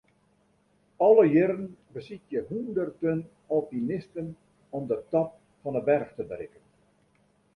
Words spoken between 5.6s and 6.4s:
fan 'e berch te